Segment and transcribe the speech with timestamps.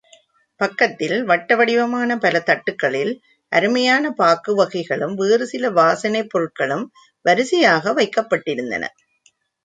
[0.59, 3.11] பக்கத்தில் வட்ட வடிவமான பல தட்டுக்களில்
[3.51, 6.85] அருமையான பாக்கு வகைகளும் வேறு சில வாசனைப் பொருள்களும்
[7.25, 8.83] வரிசையாக வைக்கப்பட்டிருந்தன.